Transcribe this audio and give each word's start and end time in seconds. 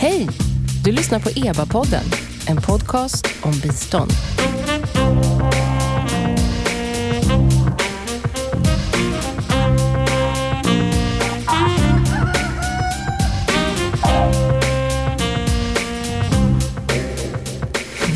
Hej! 0.00 0.28
Du 0.84 0.92
lyssnar 0.92 1.20
på 1.20 1.28
EBA-podden, 1.28 2.04
en 2.48 2.56
podcast 2.56 3.26
om 3.42 3.52
bistånd. 3.62 4.10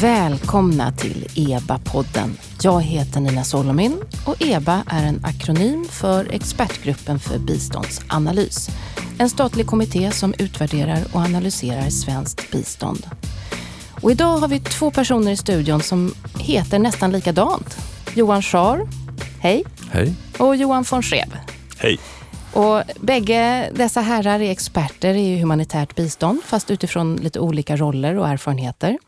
Välkomna 0.00 0.92
till 0.92 1.26
EBA-podden. 1.34 2.30
Jag 2.62 2.82
heter 2.82 3.20
Nina 3.20 3.44
Solomin 3.44 3.96
och 4.26 4.42
EBA 4.42 4.82
är 4.86 5.04
en 5.04 5.24
akronym 5.24 5.84
för 5.90 6.32
Expertgruppen 6.32 7.18
för 7.18 7.38
biståndsanalys. 7.38 8.70
En 9.18 9.30
statlig 9.30 9.66
kommitté 9.66 10.10
som 10.10 10.34
utvärderar 10.38 11.04
och 11.12 11.20
analyserar 11.20 11.90
svenskt 11.90 12.50
bistånd. 12.50 13.06
Och 14.02 14.10
idag 14.10 14.38
har 14.38 14.48
vi 14.48 14.60
två 14.60 14.91
personer 14.91 15.32
i 15.32 15.37
studion 15.37 15.82
som 15.82 16.14
heter 16.38 16.78
nästan 16.78 17.12
likadant. 17.12 17.77
Johan 18.14 18.42
Schar, 18.42 18.88
hej. 19.40 19.64
Hej. 19.90 20.14
Och 20.38 20.56
Johan 20.56 20.84
von 20.90 21.02
Schreeb. 21.02 21.32
Hej. 21.78 21.98
Och 22.52 22.82
bägge 23.01 23.70
dessa 23.74 24.01
herrar 24.01 24.40
är 24.40 24.51
experter 24.51 25.15
i 25.15 25.40
humanitärt 25.40 25.95
bistånd, 25.95 26.42
fast 26.45 26.70
utifrån 26.70 27.16
lite 27.16 27.40
olika 27.40 27.76
roller 27.76 28.18
och 28.18 28.29
erfarenheter. 28.29 28.98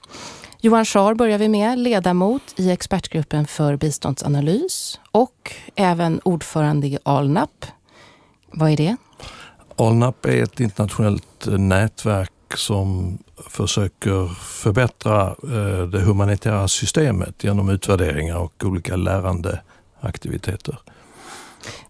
Johan 0.60 0.84
Schar 0.84 1.14
börjar 1.14 1.38
vi 1.38 1.48
med, 1.48 1.78
ledamot 1.78 2.42
i 2.56 2.70
expertgruppen 2.70 3.46
för 3.46 3.76
biståndsanalys 3.76 5.00
och 5.10 5.52
även 5.76 6.20
ordförande 6.24 6.86
i 6.86 6.98
ALNAP. 7.02 7.66
Vad 8.52 8.70
är 8.70 8.76
det? 8.76 8.96
ALNAP 9.76 10.26
är 10.26 10.42
ett 10.42 10.60
internationellt 10.60 11.46
nätverk 11.46 12.30
som 12.56 13.18
försöker 13.50 14.34
förbättra 14.34 15.26
eh, 15.28 15.88
det 15.88 16.00
humanitära 16.00 16.68
systemet 16.68 17.44
genom 17.44 17.68
utvärderingar 17.68 18.36
och 18.36 18.64
olika 18.64 18.96
lärandeaktiviteter. 18.96 20.78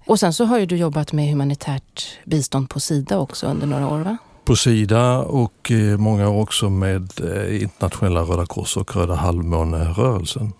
Och 0.07 0.21
sen 0.21 0.33
så 0.33 0.45
har 0.45 0.59
ju 0.59 0.67
du 0.67 0.77
jobbat 0.77 1.13
med 1.13 1.29
humanitärt 1.29 2.19
bistånd 2.25 2.71
på 2.71 2.81
Sida 2.81 3.19
också 3.19 3.47
under 3.47 3.67
några 3.67 3.89
år 3.89 3.99
va? 3.99 4.17
På 4.45 4.57
Sida 4.57 5.19
och 5.19 5.71
eh, 5.71 5.99
många 5.99 6.29
år 6.29 6.43
också 6.43 6.71
med 6.71 7.11
eh, 7.21 7.63
internationella 7.63 8.21
Röda 8.21 8.47
Kors 8.47 8.77
och 8.77 8.97
Röda 8.97 9.15
halvmånerörelsen. 9.15 10.53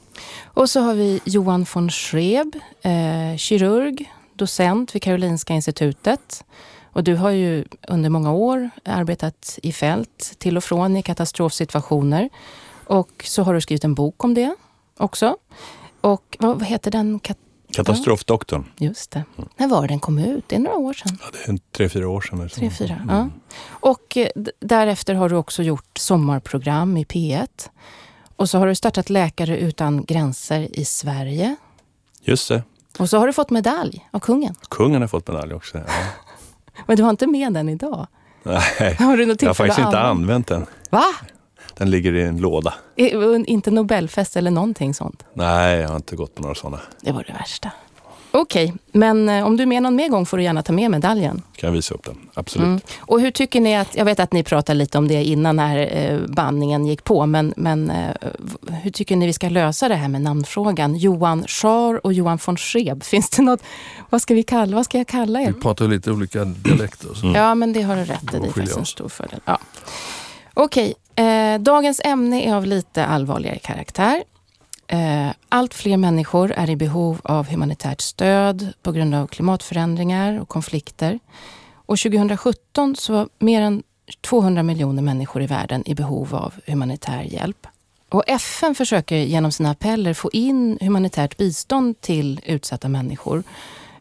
Och 0.45 0.71
så 0.71 0.81
har 0.81 0.95
vi 0.95 1.21
Johan 1.25 1.67
von 1.75 1.91
Schreeb, 1.91 2.57
eh, 2.83 3.37
kirurg, 3.37 4.13
docent 4.35 4.95
vid 4.95 5.03
Karolinska 5.03 5.55
institutet. 5.55 6.45
Och 6.95 7.05
du 7.05 7.15
har 7.15 7.31
ju 7.31 7.65
under 7.89 8.11
många 8.11 8.33
år 8.33 8.71
arbetat 8.85 9.59
i 9.63 9.73
fält 9.73 10.35
till 10.39 10.57
och 10.57 10.65
från 10.65 10.97
i 10.97 11.03
katastrofsituationer. 11.03 12.29
Och 12.85 13.25
så 13.25 13.43
har 13.43 13.55
du 13.55 13.61
skrivit 13.61 13.85
en 13.85 13.95
bok 13.95 14.25
om 14.25 14.35
det 14.35 14.55
också. 14.97 15.37
Och 16.01 16.37
vad 16.41 16.65
heter 16.65 16.91
den? 16.91 17.21
Katastrofdoktorn. 17.73 18.65
Just 18.79 19.11
det. 19.11 19.25
Mm. 19.37 19.49
När 19.57 19.69
var 19.69 19.89
den 19.89 20.01
kom 20.01 20.19
ut? 20.19 20.45
Det 20.49 20.57
är 20.57 20.61
några 20.61 20.77
år 20.77 20.93
sedan. 20.93 21.19
Ja, 21.21 21.27
det 21.33 21.53
är 21.53 21.59
tre, 21.73 21.89
fyra 21.89 22.09
år 22.09 22.21
sedan. 22.21 22.49
Tre, 22.49 22.71
fyra, 22.71 22.95
mm. 22.95 23.09
ja. 23.09 23.29
Och 23.69 24.17
eh, 24.17 24.29
därefter 24.61 25.15
har 25.15 25.29
du 25.29 25.37
också 25.37 25.63
gjort 25.63 25.99
sommarprogram 25.99 26.97
i 26.97 27.05
P1. 27.05 27.49
Och 28.37 28.51
så 28.51 28.59
har 28.59 28.67
du 28.67 28.75
startat 28.75 29.11
Läkare 29.11 29.59
utan 29.59 30.05
gränser 30.05 30.79
i 30.79 30.85
Sverige. 30.85 31.57
Just 32.23 32.49
det. 32.49 32.63
Och 32.99 33.11
så 33.11 33.19
har 33.19 33.27
du 33.27 33.33
fått 33.33 33.51
medalj 33.51 34.09
av 34.11 34.21
kungen. 34.21 34.55
Kungen 34.69 35.01
har 35.01 35.09
fått 35.09 35.29
medalj 35.29 35.55
också. 35.55 35.79
Ja. 35.79 35.85
Men 36.87 36.97
du 36.97 37.03
har 37.03 37.11
inte 37.11 37.27
med 37.27 37.53
den 37.53 37.69
idag? 37.69 38.07
Nej, 38.43 38.95
har 38.99 39.17
du 39.17 39.37
jag 39.41 39.49
har 39.49 39.55
faktiskt 39.55 39.79
inte 39.79 39.99
använt 39.99 40.47
den. 40.47 40.67
Va? 40.91 41.05
Den 41.75 41.91
ligger 41.91 42.15
i 42.15 42.23
en 42.23 42.39
låda. 42.39 42.75
Inte 43.47 43.71
Nobelfest 43.71 44.37
eller 44.37 44.51
någonting 44.51 44.95
sånt? 44.95 45.25
Nej, 45.35 45.81
jag 45.81 45.89
har 45.89 45.97
inte 45.97 46.17
gått 46.17 46.35
på 46.35 46.43
några 46.43 46.55
sådana. 46.55 46.81
Det 47.01 47.13
var 47.13 47.25
det 47.27 47.33
värsta. 47.33 47.71
Okej, 48.37 48.65
okay, 48.65 48.79
men 48.93 49.29
eh, 49.29 49.47
om 49.47 49.57
du 49.57 49.63
är 49.63 49.67
med 49.67 49.83
någon 49.83 49.97
mer 49.97 50.09
gång 50.09 50.27
får 50.27 50.37
du 50.37 50.43
gärna 50.43 50.63
ta 50.63 50.73
med 50.73 50.91
medaljen. 50.91 51.43
Kan 51.57 51.69
jag 51.69 51.75
visa 51.75 51.95
upp 51.95 52.05
den, 52.05 52.17
absolut. 52.35 52.67
Mm. 52.67 52.81
Och 52.99 53.21
hur 53.21 53.31
tycker 53.31 53.61
ni 53.61 53.77
att, 53.77 53.97
jag 53.97 54.05
vet 54.05 54.21
att 54.21 54.33
ni 54.33 54.43
pratade 54.43 54.79
lite 54.79 54.99
om 54.99 55.09
det 55.09 55.25
innan 55.25 55.57
när 55.57 55.97
eh, 55.97 56.19
bandningen 56.27 56.87
gick 56.87 57.05
på, 57.05 57.27
men, 57.27 57.55
men 57.57 57.91
eh, 57.91 58.15
hur 58.83 58.91
tycker 58.91 59.17
ni 59.17 59.27
vi 59.27 59.33
ska 59.33 59.49
lösa 59.49 59.89
det 59.89 59.95
här 59.95 60.09
med 60.09 60.21
namnfrågan? 60.21 60.97
Johan 60.97 61.45
Schar 61.47 62.07
och 62.07 62.13
Johan 62.13 62.39
von 62.47 62.57
Schreeb, 62.57 63.03
finns 63.05 63.31
det 63.31 63.43
något, 63.43 63.63
vad 64.11 64.23
ska 64.23 64.35
vi 64.35 64.43
kalla, 64.43 64.77
vad 64.77 64.85
ska 64.85 64.99
jag 64.99 65.07
kalla 65.07 65.41
er? 65.41 65.47
Vi 65.47 65.61
pratar 65.61 65.89
lite 65.89 66.11
olika 66.11 66.45
dialekter. 66.45 67.23
Mm. 67.23 67.35
Ja, 67.35 67.55
men 67.55 67.73
det 67.73 67.83
har 67.83 67.97
du 67.97 68.05
rätt 68.05 68.35
i, 68.35 68.39
det 68.39 68.47
är 68.47 68.51
faktiskt 68.51 68.77
en 68.77 68.87
stor 68.87 69.09
fördel. 69.09 69.41
Ja. 69.45 69.59
Okej, 70.55 70.95
eh, 71.17 71.61
dagens 71.61 72.01
ämne 72.05 72.49
är 72.49 72.55
av 72.55 72.67
lite 72.67 73.07
allvarligare 73.07 73.59
karaktär. 73.59 74.23
Eh, 74.87 75.31
allt 75.49 75.75
fler 75.75 75.97
människor 75.97 76.53
är 76.53 76.71
i 76.71 76.77
behov 76.77 77.21
av 77.25 77.47
humanitärt 77.47 78.01
stöd 78.01 78.73
på 78.83 78.93
grund 78.93 79.15
av 79.15 79.27
klimatförändringar 79.27 80.41
och 80.41 80.49
konflikter. 80.49 81.19
Och 81.87 81.99
2017 81.99 82.97
så 82.97 83.13
var 83.13 83.29
mer 83.39 83.61
än 83.61 83.83
200 84.21 84.63
miljoner 84.63 85.03
människor 85.03 85.43
i 85.43 85.47
världen 85.47 85.83
i 85.89 85.95
behov 85.95 86.35
av 86.35 86.55
humanitär 86.67 87.23
hjälp. 87.23 87.67
Och 88.09 88.23
FN 88.27 88.75
försöker 88.75 89.17
genom 89.17 89.53
sina 89.53 89.71
appeller 89.71 90.15
få 90.15 90.31
in 90.33 90.79
humanitärt 90.81 91.37
bistånd 91.37 92.01
till 92.01 92.41
utsatta 92.47 92.89
människor. 92.89 93.43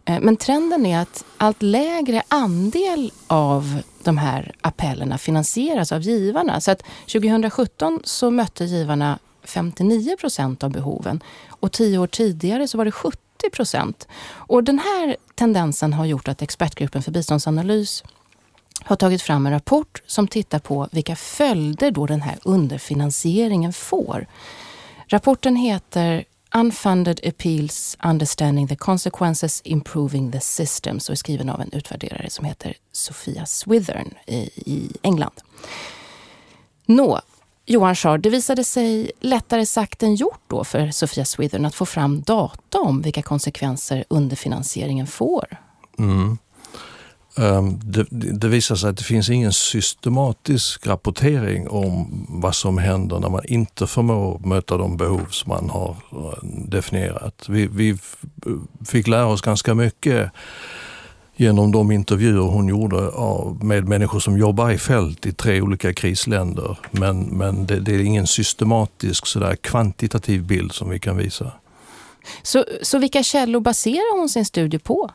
Eh, 0.05 0.19
men 0.21 0.37
trenden 0.37 0.85
är 0.85 0.99
att 0.99 1.25
allt 1.37 1.61
lägre 1.61 2.23
andel 2.27 3.11
av 3.27 3.81
de 4.03 4.17
här 4.17 4.51
appellerna 4.61 5.17
finansieras 5.17 5.91
av 5.91 6.01
givarna. 6.01 6.61
Så 6.61 6.71
att 6.71 6.83
2017 7.07 7.99
så 8.03 8.31
mötte 8.31 8.65
givarna 8.65 9.19
59 9.43 10.15
procent 10.19 10.63
av 10.63 10.71
behoven 10.71 11.23
och 11.49 11.71
tio 11.71 11.97
år 11.97 12.07
tidigare 12.07 12.67
så 12.67 12.77
var 12.77 12.85
det 12.85 12.91
70 12.91 13.19
procent. 13.53 14.07
Och 14.31 14.63
den 14.63 14.79
här 14.79 15.17
tendensen 15.35 15.93
har 15.93 16.05
gjort 16.05 16.27
att 16.27 16.41
Expertgruppen 16.41 17.03
för 17.03 17.11
biståndsanalys 17.11 18.03
har 18.83 18.95
tagit 18.95 19.21
fram 19.21 19.45
en 19.45 19.51
rapport 19.51 20.01
som 20.05 20.27
tittar 20.27 20.59
på 20.59 20.87
vilka 20.91 21.15
följder 21.15 21.91
då 21.91 22.05
den 22.05 22.21
här 22.21 22.39
underfinansieringen 22.43 23.73
får. 23.73 24.27
Rapporten 25.07 25.55
heter 25.55 26.25
Unfunded 26.55 27.19
Appeals 27.27 27.97
Understanding 28.03 28.67
the 28.67 28.75
Consequences 28.75 29.61
Improving 29.63 30.31
the 30.31 30.39
Systems 30.39 31.09
och 31.09 31.13
är 31.13 31.17
skriven 31.17 31.49
av 31.49 31.61
en 31.61 31.69
utvärderare 31.73 32.29
som 32.29 32.45
heter 32.45 32.73
Sofia 32.91 33.45
Swithern 33.45 34.13
i, 34.27 34.35
i 34.55 34.91
England. 35.01 35.41
Nå, 36.85 37.21
Johan 37.65 37.95
Schar, 37.95 38.17
det 38.17 38.29
visade 38.29 38.63
sig 38.63 39.11
lättare 39.19 39.65
sagt 39.65 40.03
än 40.03 40.15
gjort 40.15 40.41
då 40.47 40.63
för 40.63 40.91
Sofia 40.91 41.25
Swithern 41.25 41.65
att 41.65 41.75
få 41.75 41.85
fram 41.85 42.21
data 42.21 42.79
om 42.79 43.01
vilka 43.01 43.21
konsekvenser 43.21 44.03
underfinansieringen 44.09 45.07
får. 45.07 45.57
Mm. 45.99 46.37
Ehm, 47.37 47.79
det, 47.83 48.05
det, 48.11 48.47
visar 48.47 48.75
sig 48.75 48.89
att 48.89 48.97
det 48.97 49.03
finns 49.03 49.29
ingen 49.29 49.53
systematisk 49.53 50.87
rapportering 50.87 51.69
om 51.69 52.25
vad 52.29 52.55
som 52.55 52.77
händer 52.77 53.19
när 53.19 53.29
man 53.29 53.45
inte 53.45 53.87
förmår 53.87 54.39
möta 54.39 54.77
de 54.77 54.97
behov 54.97 55.25
som 55.29 55.49
man 55.49 55.69
har 55.69 55.95
eh, 56.11 56.43
definierat. 56.43 57.45
Vi, 57.49 57.67
vi 57.67 57.97
fick 58.85 59.07
lära 59.07 59.25
oss 59.25 59.41
ganska 59.41 59.73
mycket 59.73 60.31
genom 61.35 61.71
de 61.71 61.91
intervjuer 61.91 62.41
hon 62.41 62.67
gjorde 62.67 63.11
med 63.65 63.87
människor 63.87 64.19
som 64.19 64.37
jobbar 64.37 64.71
i 64.71 64.77
fält 64.77 65.25
i 65.25 65.33
tre 65.33 65.61
olika 65.61 65.93
krisländer. 65.93 66.77
Men, 66.91 67.21
men 67.21 67.65
det, 67.65 67.79
det 67.79 67.95
är 67.95 67.99
ingen 67.99 68.27
systematisk 68.27 69.25
sådär 69.25 69.55
kvantitativ 69.55 70.43
bild 70.43 70.71
som 70.71 70.89
vi 70.89 70.99
kan 70.99 71.17
visa. 71.17 71.51
Så, 72.43 72.65
så 72.81 72.97
vilka 72.99 73.23
källor 73.23 73.59
baserar 73.59 74.19
hon 74.19 74.29
sin 74.29 74.45
studie 74.45 74.79
på? 74.79 75.09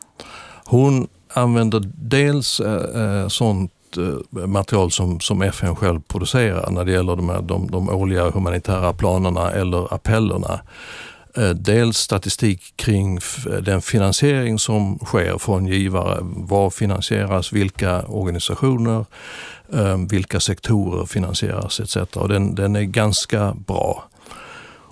Hon 0.65 1.07
använder 1.33 1.91
dels 1.95 2.59
eh, 2.59 3.01
eh 3.01 3.27
sånt 3.27 3.71
eh, 3.97 4.47
material 4.47 4.91
som, 4.91 5.19
som 5.19 5.41
FN 5.41 5.75
själv 5.75 6.01
producerar 6.07 6.71
när 6.71 6.85
det 6.85 6.91
gäller 6.91 7.15
de, 7.15 7.29
här, 7.29 7.41
de, 7.41 7.71
de 7.71 7.89
årliga 7.89 8.29
humanitära 8.29 8.93
planerna 8.93 9.51
eller 9.51 9.93
appellerna. 9.93 10.59
Eh, 11.37 11.49
dels 11.49 11.97
statistik 11.97 12.73
kring 12.75 13.17
eh, 13.17 13.53
den 13.53 13.81
finansiering 13.81 14.59
som 14.59 14.99
sker 15.05 15.37
från 15.37 15.67
givare. 15.67 16.17
Vad 16.21 16.73
finansieras, 16.73 17.53
vilka 17.53 18.03
organisationer, 18.03 19.05
ehm, 19.73 20.07
vilka 20.07 20.39
sektorer 20.39 21.05
finansieras 21.05 21.79
etc. 21.79 21.97
Och 22.15 22.29
den, 22.29 22.55
den 22.55 22.75
är 22.75 22.81
ganska 22.83 23.53
bra. 23.67 24.03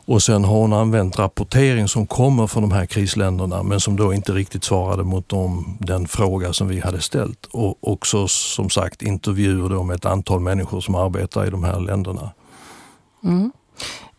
Och 0.05 0.23
sen 0.23 0.43
har 0.43 0.55
hon 0.55 0.73
använt 0.73 1.19
rapportering 1.19 1.87
som 1.87 2.07
kommer 2.07 2.47
från 2.47 2.63
de 2.63 2.71
här 2.71 2.85
krisländerna 2.85 3.63
men 3.63 3.79
som 3.79 3.95
då 3.95 4.13
inte 4.13 4.31
riktigt 4.31 4.63
svarade 4.63 5.03
mot 5.03 5.29
dem, 5.29 5.77
den 5.79 6.07
fråga 6.07 6.53
som 6.53 6.67
vi 6.67 6.79
hade 6.79 7.01
ställt. 7.01 7.45
Och 7.45 7.91
också 7.91 8.27
som 8.27 8.69
sagt 8.69 9.01
intervjuer 9.01 9.83
med 9.83 9.95
ett 9.95 10.05
antal 10.05 10.39
människor 10.39 10.81
som 10.81 10.95
arbetar 10.95 11.47
i 11.47 11.49
de 11.49 11.63
här 11.63 11.79
länderna. 11.79 12.31
Mm. 13.23 13.51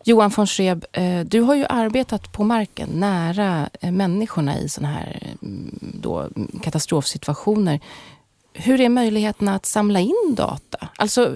Johan 0.09 0.29
von 0.29 0.47
Schreeb, 0.47 0.85
eh, 0.91 1.19
du 1.19 1.41
har 1.41 1.55
ju 1.55 1.65
arbetat 1.69 2.31
på 2.31 2.43
marken 2.43 2.89
nära 2.89 3.69
eh, 3.81 3.91
människorna 3.91 4.59
i 4.59 4.69
sådana 4.69 4.93
här 4.93 5.33
mm, 5.41 5.79
då, 5.81 6.19
mm, 6.19 6.59
katastrofsituationer. 6.63 7.79
Hur 8.53 8.81
är 8.81 8.89
möjligheterna 8.89 9.55
att 9.55 9.65
samla 9.65 9.99
in 9.99 10.35
data? 10.37 10.87
Alltså, 10.95 11.35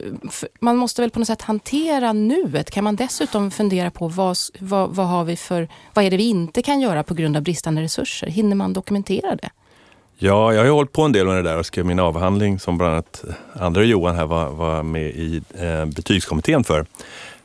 man 0.59 0.77
måste 0.77 1.01
väl 1.01 1.09
på 1.09 1.19
något 1.19 1.27
sätt 1.27 1.41
hantera 1.41 2.13
nuet. 2.13 2.71
Kan 2.71 2.83
man 2.83 2.95
dessutom 2.95 3.51
fundera 3.51 3.91
på 3.91 4.07
vad, 4.07 4.37
vad, 4.59 4.95
vad, 4.95 5.07
har 5.07 5.23
vi 5.23 5.35
för, 5.35 5.67
vad 5.93 6.05
är 6.05 6.11
det 6.11 6.17
vi 6.17 6.29
inte 6.29 6.61
kan 6.61 6.79
göra 6.79 7.03
på 7.03 7.13
grund 7.13 7.37
av 7.37 7.43
bristande 7.43 7.81
resurser? 7.81 8.27
Hinner 8.27 8.55
man 8.55 8.73
dokumentera 8.73 9.35
det? 9.35 9.49
Ja, 10.17 10.53
jag 10.53 10.59
har 10.59 10.65
ju 10.65 10.71
hållit 10.71 10.91
på 10.91 11.01
en 11.01 11.11
del 11.11 11.27
med 11.27 11.35
det 11.35 11.41
där 11.41 11.57
och 11.57 11.65
skrev 11.65 11.85
min 11.85 11.99
avhandling 11.99 12.59
som 12.59 12.77
bland 12.77 12.93
annat 12.93 13.23
andra 13.53 13.83
Johan 13.83 14.15
här 14.15 14.25
var, 14.25 14.49
var 14.49 14.83
med 14.83 15.09
i 15.09 15.41
eh, 15.59 15.85
betygskommittén 15.85 16.63
för. 16.63 16.85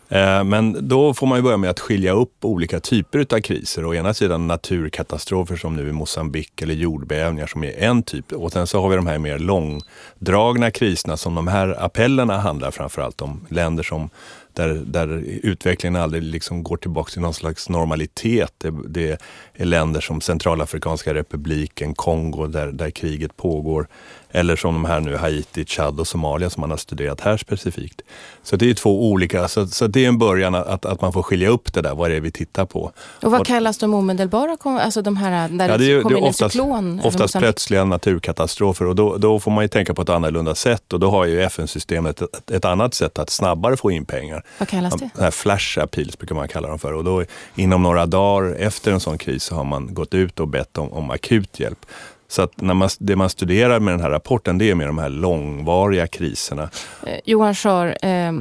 Eh, 0.09 0.45
men 0.45 0.89
då 0.89 1.15
får 1.15 1.27
man 1.27 1.39
ju 1.39 1.43
börja 1.43 1.57
med 1.57 1.71
att 1.71 1.81
skilja 1.81 2.13
upp 2.13 2.45
olika 2.45 2.81
typer 2.81 3.27
av 3.31 3.41
kriser. 3.41 3.87
Å 3.87 3.95
ena 3.95 4.15
sidan 4.15 4.47
naturkatastrofer 4.47 5.57
som 5.57 5.77
nu 5.77 5.89
i 5.89 5.93
Mosambik 5.93 6.63
eller 6.63 6.75
jordbävningar 6.75 7.47
som 7.47 7.65
är 7.65 7.79
en 7.79 8.03
typ. 8.03 8.33
Och 8.33 8.53
sen 8.53 8.67
så 8.67 8.81
har 8.81 8.89
vi 8.89 8.97
de 8.97 9.07
här 9.07 9.19
mer 9.19 9.39
långdragna 9.39 10.71
kriserna 10.71 11.17
som 11.17 11.35
de 11.35 11.49
här 11.49 11.85
appellerna 11.85 12.39
handlar 12.39 12.71
framförallt 12.71 13.23
om. 13.23 13.47
Länder 13.49 13.83
som 13.83 14.11
där, 14.53 14.69
där 14.69 15.09
utvecklingen 15.43 16.03
aldrig 16.03 16.23
liksom 16.23 16.63
går 16.63 16.77
tillbaka 16.77 17.11
till 17.11 17.21
någon 17.21 17.35
slags 17.35 17.69
normalitet. 17.69 18.53
Det, 18.59 18.75
det 18.89 19.21
är 19.55 19.65
länder 19.65 20.01
som 20.01 20.21
Centralafrikanska 20.21 21.15
republiken, 21.15 21.95
Kongo, 21.95 22.47
där, 22.47 22.67
där 22.67 22.91
kriget 22.91 23.37
pågår. 23.37 23.89
Eller 24.31 24.57
som 24.57 24.75
de 24.75 24.85
här 24.85 25.01
nu, 25.01 25.17
Haiti, 25.17 25.65
Chad 25.65 26.01
och 26.01 26.07
Somalia 26.07 26.51
som 26.51 26.61
man 26.61 26.71
har 26.71 26.77
studerat 26.77 27.21
här 27.21 27.37
specifikt. 27.37 28.03
Så 28.43 28.57
det 28.57 28.71
är 28.71 28.75
två 28.75 29.11
olika, 29.11 29.49
så, 29.49 29.67
så 29.67 29.87
det 29.87 30.05
är 30.05 30.09
en 30.09 30.19
början 30.19 30.55
att, 30.55 30.85
att 30.85 31.01
man 31.01 31.13
får 31.13 31.23
skilja 31.23 31.49
upp 31.49 31.73
det 31.73 31.83
där, 31.83 31.95
vad 31.95 32.11
det 32.11 32.17
är 32.17 32.21
vi 32.21 32.31
tittar 32.31 32.65
på. 32.65 32.93
Och 33.23 33.31
vad 33.31 33.41
och, 33.41 33.47
kallas 33.47 33.79
de 33.79 33.95
omedelbara, 33.95 34.57
alltså 34.65 35.03
de 35.03 35.17
här 35.17 35.49
där 35.49 35.69
ja, 35.69 35.79
det, 35.79 35.93
är, 35.93 36.05
det 36.05 36.15
är 36.15 36.23
oftast, 36.23 36.53
cyklon? 36.53 37.01
Oftast 37.05 37.39
plötsliga 37.39 37.85
naturkatastrofer 37.85 38.87
och 38.87 38.95
då, 38.95 39.17
då 39.17 39.41
får 39.41 39.51
man 39.51 39.65
ju 39.65 39.69
tänka 39.69 39.95
på 39.95 40.03
ett 40.03 40.09
annorlunda 40.09 40.55
sätt 40.55 40.93
och 40.93 41.01
då 41.01 41.11
har 41.11 41.25
ju 41.25 41.43
FN-systemet 41.43 42.23
ett, 42.23 42.51
ett, 42.51 42.65
annat 42.65 42.95
sätt 42.95 43.19
att 43.19 43.31
snabbare 43.31 43.77
få 43.77 43.91
in 43.91 44.05
pengar. 44.05 44.45
Vad 44.59 44.69
kallas 44.69 44.95
det? 44.95 45.11
här 45.23 45.31
flash 45.31 45.79
appeals 45.79 46.19
brukar 46.19 46.35
man 46.35 46.49
kalla 46.49 46.69
dem 46.69 46.79
för 46.79 46.93
och 46.93 47.05
då 47.05 47.25
inom 47.55 47.83
några 47.83 48.07
dagar 48.07 48.55
efter 48.55 48.93
en 48.93 49.01
sån 49.01 49.19
kris 49.19 49.43
så 49.43 49.55
har 49.55 49.65
man 49.65 49.95
gått 49.95 50.15
ut 50.15 50.41
och 50.41 50.49
bett 50.49 50.79
om, 50.79 50.93
om 50.93 51.11
akut 51.11 51.61
hjälp. 51.61 51.87
Så 52.29 52.43
att 52.43 52.61
när 52.61 52.75
man, 52.75 52.89
det 52.99 53.17
man 53.17 53.31
studerar 53.31 53.81
med 53.81 53.95
den 53.95 54.01
här 54.01 54.11
rapporten 54.11 54.59
det 54.59 54.71
är 54.71 54.75
med 54.75 54.87
de 54.87 54.99
här 54.99 55.09
långvariga 55.09 56.07
kriserna. 56.07 56.71
Eh, 57.07 57.21
Johan 57.25 57.55
Schar, 57.55 57.97
eh, 58.03 58.33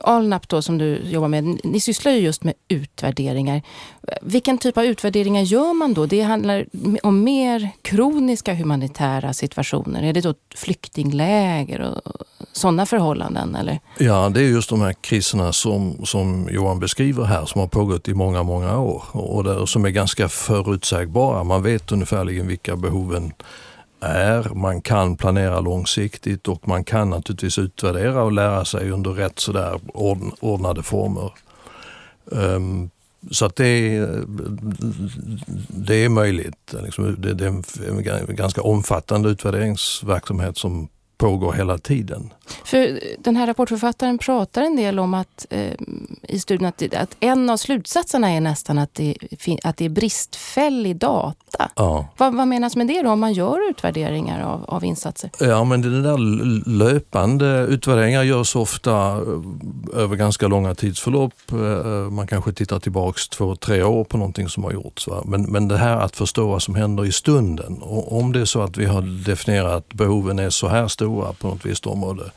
Alnap 0.00 0.48
då 0.48 0.62
som 0.62 0.78
du 0.78 1.00
jobbar 1.04 1.28
med, 1.28 1.44
ni 1.64 1.80
sysslar 1.80 2.12
ju 2.12 2.18
just 2.18 2.44
med 2.44 2.54
utvärderingar. 2.68 3.62
Vilken 4.22 4.58
typ 4.58 4.78
av 4.78 4.84
utvärderingar 4.84 5.42
gör 5.42 5.74
man 5.74 5.94
då? 5.94 6.06
Det 6.06 6.20
handlar 6.20 6.66
om 7.02 7.24
mer 7.24 7.68
kroniska 7.82 8.54
humanitära 8.54 9.32
situationer. 9.32 10.02
Är 10.02 10.12
det 10.12 10.20
då 10.20 10.34
flyktingläger 10.54 11.80
och 11.80 12.12
sådana 12.52 12.86
förhållanden? 12.86 13.54
Eller? 13.54 13.80
Ja, 13.98 14.28
det 14.28 14.40
är 14.40 14.44
just 14.44 14.70
de 14.70 14.80
här 14.80 14.92
kriserna 14.92 15.52
som, 15.52 16.06
som 16.06 16.48
Johan 16.52 16.80
beskriver 16.80 17.24
här 17.24 17.46
som 17.46 17.60
har 17.60 17.68
pågått 17.68 18.08
i 18.08 18.14
många, 18.14 18.42
många 18.42 18.78
år 18.78 19.02
och 19.12 19.44
där, 19.44 19.66
som 19.66 19.84
är 19.84 19.90
ganska 19.90 20.28
förutsägbara. 20.28 21.44
Man 21.44 21.62
vet 21.62 21.92
ungefärligen 21.92 22.46
vilka 22.46 22.76
behoven 22.76 23.32
är. 24.00 24.54
Man 24.54 24.80
kan 24.80 25.16
planera 25.16 25.60
långsiktigt 25.60 26.48
och 26.48 26.68
man 26.68 26.84
kan 26.84 27.10
naturligtvis 27.10 27.58
utvärdera 27.58 28.22
och 28.22 28.32
lära 28.32 28.64
sig 28.64 28.90
under 28.90 29.10
rätt 29.10 29.38
sådär 29.38 29.80
ordnade 30.40 30.82
former. 30.82 31.32
Ehm, 32.32 32.90
så 33.30 33.44
att 33.44 33.56
det 33.56 33.96
är, 33.96 34.24
det 35.68 36.04
är 36.04 36.08
möjligt. 36.08 36.74
Liksom, 36.82 37.16
det 37.18 37.44
är 37.44 38.28
en 38.28 38.36
ganska 38.36 38.62
omfattande 38.62 39.28
utvärderingsverksamhet 39.28 40.56
som 40.56 40.88
pågår 41.18 41.52
hela 41.52 41.78
tiden. 41.78 42.32
För 42.64 43.00
den 43.18 43.36
här 43.36 43.46
rapportförfattaren 43.46 44.18
pratar 44.18 44.62
en 44.62 44.76
del 44.76 44.98
om 44.98 45.14
att 45.14 45.46
eh, 45.50 45.72
i 46.22 46.40
studien 46.40 46.68
att, 46.68 46.94
att, 46.94 47.16
en 47.20 47.50
av 47.50 47.56
slutsatserna 47.56 48.30
är 48.30 48.40
nästan 48.40 48.78
att 48.78 48.94
det, 48.94 49.16
att 49.64 49.76
det 49.76 49.84
är 49.84 49.88
bristfällig 49.88 50.96
data. 50.96 51.70
Ja. 51.76 52.08
Vad, 52.16 52.34
vad 52.34 52.48
menas 52.48 52.76
med 52.76 52.86
det 52.86 53.02
då 53.02 53.10
om 53.10 53.20
man 53.20 53.32
gör 53.32 53.70
utvärderingar 53.70 54.42
av, 54.42 54.64
av 54.64 54.84
insatser? 54.84 55.30
Ja 55.40 55.64
men 55.64 55.82
det 55.82 56.02
där 56.02 56.18
löpande 56.68 57.66
utvärderingar 57.68 58.22
görs 58.22 58.56
ofta 58.56 58.92
eh, 58.92 60.02
över 60.02 60.16
ganska 60.16 60.48
långa 60.48 60.74
tidsförlopp. 60.74 61.34
Eh, 61.52 62.10
man 62.10 62.26
kanske 62.26 62.52
tittar 62.52 62.78
tillbaks 62.78 63.28
två, 63.28 63.56
tre 63.56 63.82
år 63.82 64.04
på 64.04 64.16
någonting 64.16 64.48
som 64.48 64.64
har 64.64 64.72
gjorts. 64.72 65.08
Va? 65.08 65.22
Men, 65.26 65.42
men 65.42 65.68
det 65.68 65.76
här 65.76 65.96
att 65.96 66.16
förstå 66.16 66.48
vad 66.48 66.62
som 66.62 66.74
händer 66.74 67.04
i 67.04 67.12
stunden. 67.12 67.78
Och 67.82 68.18
om 68.18 68.32
det 68.32 68.40
är 68.40 68.44
så 68.44 68.62
att 68.62 68.76
vi 68.76 68.86
har 68.86 69.24
definierat 69.26 69.72
att 69.72 69.94
behoven 69.94 70.38
är 70.38 70.50
så 70.50 70.68
här 70.68 70.88
stora 70.88 71.07
på 71.38 71.48
något 71.48 71.66
visst 71.66 71.86
område 71.86 72.30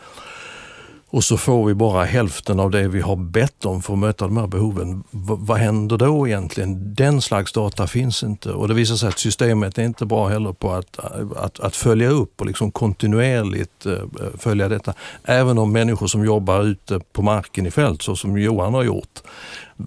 och 1.13 1.24
så 1.24 1.38
får 1.38 1.66
vi 1.66 1.74
bara 1.74 2.04
hälften 2.04 2.60
av 2.60 2.72
det 2.72 2.88
vi 2.88 3.02
har 3.02 3.16
bett 3.16 3.66
om 3.66 3.81
för 3.81 3.94
att 3.94 4.00
möta 4.00 4.25
de 4.25 4.38
här 4.38 4.48
behoven. 4.48 5.04
V 5.12 5.36
vad 5.38 5.58
händer 5.58 5.98
då 5.98 6.28
egentligen? 6.28 6.94
Den 6.94 7.22
slags 7.22 7.52
data 7.52 7.88
finns 7.88 8.24
inte 8.24 8.52
och 8.52 8.68
det 8.68 8.74
visar 8.74 8.96
sig 8.96 9.10
att 9.10 9.19
systemet 9.19 9.78
är 9.78 9.84
inte 9.84 10.06
bra 10.06 10.28
heller 10.28 10.54
på 10.54 10.72
att, 10.72 11.00
att, 11.36 11.60
att 11.60 11.75
följa 11.75 12.10
upp 12.10 12.42
och 12.42 12.48
liksom 12.48 12.72
kontinuerligt 12.72 13.86
uh, 13.86 14.00
följa 14.38 14.69
detta. 14.69 14.94
Även 15.24 15.58
om 15.58 15.72
människor 15.72 16.08
som 16.08 16.25
jobbar 16.25 16.63
ute 16.63 17.00
på 17.13 17.22
marken 17.22 17.66
i 17.66 17.72
fält, 17.72 18.02
så 18.02 18.16
som 18.16 18.38
Johan 18.38 18.74
har 18.74 18.84
gjort, 18.84 19.22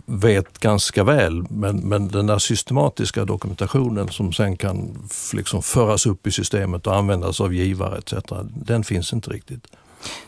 vet 0.07 0.59
ganska 0.59 1.05
väl. 1.05 1.45
Men, 1.51 1.77
men 1.77 2.09
den 2.09 2.27
där 2.27 2.39
systematiska 2.39 3.25
dokumentationen 3.25 4.09
som 4.09 4.33
sen 4.33 4.57
kan 4.57 5.09
liksom 5.33 5.63
föras 5.63 6.07
upp 6.07 6.27
i 6.27 6.31
systemet 6.31 6.87
och 6.87 6.97
användas 6.97 7.41
av 7.41 7.55
givare 7.55 7.99
etc. 7.99 8.15
Den 8.55 8.85
finns 8.85 9.13
inte 9.13 9.31
riktigt. 9.31 9.67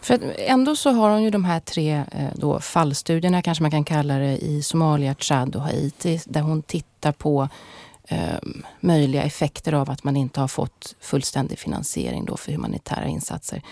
För 0.00 0.34
ändå 0.38 0.76
så 0.76 0.90
har 0.90 1.11
hon 1.11 1.23
ju 1.23 1.31
de 1.31 1.44
här 1.44 1.61
tre 1.61 2.05
eh, 2.12 2.28
då, 2.34 2.61
fallstudierna, 2.61 3.43
kanske 3.43 3.62
man 3.62 3.70
kan 3.70 3.84
kalla 3.84 4.19
det, 4.19 4.38
i 4.38 4.62
Somalia, 4.62 5.14
Chad 5.14 5.56
och 5.56 5.62
Haiti, 5.62 6.20
där 6.25 6.40
hon 6.40 6.62
tittar 6.62 7.12
på 7.12 7.49
eh, 8.08 8.38
möjliga 8.81 9.23
effekter 9.23 9.73
av 9.73 9.90
att 9.90 10.05
man 10.05 10.17
inte 10.17 10.40
har 10.40 10.49
fått 10.49 10.94
fullständig 11.00 11.58
finansiering 11.58 12.25
då 12.25 12.37
för 12.37 12.52
humanitära 12.52 13.06
insatser. 13.06 13.62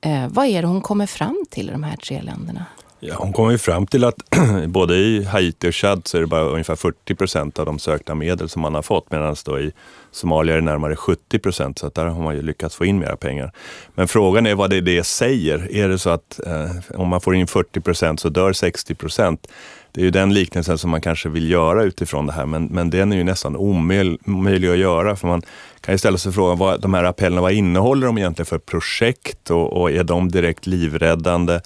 Eh, 0.00 0.28
vad 0.28 0.46
är 0.46 0.62
det 0.62 0.68
hon 0.68 0.80
kommer 0.80 1.06
fram 1.06 1.44
till 1.50 1.68
i 1.68 1.72
de 1.72 1.82
här 1.82 1.96
tre 1.96 2.22
länderna? 2.22 2.66
Ja, 3.02 3.14
hon 3.18 3.32
kom 3.32 3.50
ju 3.50 3.58
fram 3.58 3.86
till 3.86 4.04
att 4.04 4.16
både 4.66 4.96
i 4.96 5.24
Haiti 5.24 5.68
och 5.68 5.74
Chad 5.74 6.02
så 6.04 6.16
är 6.16 6.20
det 6.20 6.26
bara 6.26 6.42
ungefär 6.42 6.76
40 6.76 7.14
procent 7.14 7.58
av 7.58 7.66
de 7.66 7.78
sökta 7.78 8.14
medel 8.14 8.48
som 8.48 8.62
man 8.62 8.74
har 8.74 8.82
fått 8.82 9.10
medan 9.10 9.36
då 9.44 9.58
i 9.58 9.72
Somalia 10.10 10.54
är 10.54 10.58
det 10.58 10.64
närmare 10.64 10.96
70 10.96 11.38
procent 11.38 11.78
så 11.78 11.86
att 11.86 11.94
där 11.94 12.06
har 12.06 12.22
man 12.22 12.36
ju 12.36 12.42
lyckats 12.42 12.76
få 12.76 12.84
in 12.84 12.98
mera 12.98 13.16
pengar. 13.16 13.52
Men 13.94 14.08
frågan 14.08 14.46
är 14.46 14.54
vad 14.54 14.70
det, 14.70 14.76
är 14.76 14.80
det 14.80 15.04
säger. 15.04 15.72
Är 15.76 15.88
det 15.88 15.98
så 15.98 16.10
att 16.10 16.40
eh, 16.46 17.00
om 17.00 17.08
man 17.08 17.20
får 17.20 17.34
in 17.34 17.46
40 17.46 17.80
procent 17.80 18.20
så 18.20 18.28
dör 18.28 18.52
60 18.52 18.94
procent? 18.94 19.46
Det 19.92 20.00
är 20.00 20.04
ju 20.04 20.10
den 20.10 20.34
liknelsen 20.34 20.78
som 20.78 20.90
man 20.90 21.00
kanske 21.00 21.28
vill 21.28 21.50
göra 21.50 21.82
utifrån 21.82 22.26
det 22.26 22.32
här 22.32 22.46
men, 22.46 22.64
men 22.64 22.90
den 22.90 23.12
är 23.12 23.16
ju 23.16 23.24
nästan 23.24 23.56
omöjlig 23.56 24.68
att 24.68 24.78
göra 24.78 25.16
för 25.16 25.28
man 25.28 25.42
kan 25.80 25.94
ju 25.94 25.98
ställa 25.98 26.18
sig 26.18 26.32
frågan 26.32 26.58
vad 26.58 26.80
de 26.80 26.94
här 26.94 27.04
appellerna, 27.04 27.42
vad 27.42 27.52
innehåller 27.52 28.06
de 28.06 28.18
egentligen 28.18 28.46
för 28.46 28.58
projekt 28.58 29.50
och, 29.50 29.80
och 29.80 29.90
är 29.90 30.04
de 30.04 30.30
direkt 30.30 30.66
livräddande? 30.66 31.60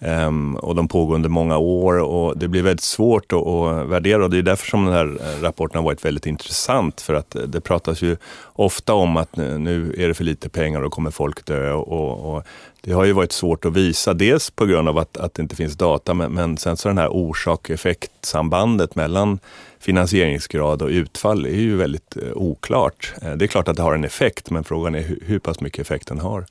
Um, 0.00 0.56
och 0.56 0.74
de 0.74 0.88
pågår 0.88 1.14
under 1.14 1.28
många 1.28 1.58
år 1.58 1.98
och 1.98 2.38
det 2.38 2.48
blir 2.48 2.62
väldigt 2.62 2.84
svårt 2.84 3.32
att, 3.32 3.46
att 3.46 3.86
värdera 3.88 4.24
och 4.24 4.30
det 4.30 4.38
är 4.38 4.42
därför 4.42 4.66
som 4.66 4.84
den 4.84 4.94
här 4.94 5.06
eh, 5.06 5.42
rapporten 5.42 5.78
har 5.78 5.84
varit 5.84 6.04
väldigt 6.04 6.26
intressant 6.26 7.00
för 7.00 7.14
att 7.14 7.34
eh, 7.34 7.42
det 7.42 7.60
pratas 7.60 8.02
ju 8.02 8.16
ofta 8.52 8.94
om 8.94 9.16
att 9.16 9.36
nu 9.36 9.94
är 9.98 10.08
det 10.08 10.14
för 10.14 10.24
lite 10.24 10.48
pengar 10.48 10.82
och 10.82 10.92
kommer 10.92 11.10
folk 11.10 11.44
dö 11.44 11.72
och, 11.72 12.34
och 12.34 12.44
det 12.80 12.92
har 12.92 13.04
ju 13.04 13.12
varit 13.12 13.32
svårt 13.32 13.64
att 13.64 13.72
visa, 13.72 14.14
dels 14.14 14.50
på 14.50 14.66
grund 14.66 14.88
av 14.88 14.98
att, 14.98 15.16
att 15.16 15.34
det 15.34 15.42
inte 15.42 15.56
finns 15.56 15.76
data 15.76 16.14
men, 16.14 16.32
men 16.32 16.56
sen 16.56 16.76
så 16.76 16.88
den 16.88 16.98
här 16.98 17.08
orsak-effekt-sambandet 17.08 18.94
mellan 18.94 19.38
finansieringsgrad 19.78 20.82
och 20.82 20.88
utfall 20.88 21.46
är 21.46 21.50
ju 21.50 21.76
väldigt 21.76 22.16
eh, 22.16 22.32
oklart. 22.34 23.14
Det 23.36 23.44
är 23.44 23.46
klart 23.46 23.68
att 23.68 23.76
det 23.76 23.82
har 23.82 23.94
en 23.94 24.04
effekt 24.04 24.50
men 24.50 24.64
frågan 24.64 24.94
är 24.94 25.02
hur, 25.02 25.22
hur 25.26 25.38
pass 25.38 25.60
mycket 25.60 25.80
effekt 25.80 26.08
den 26.08 26.18
har. 26.18 26.46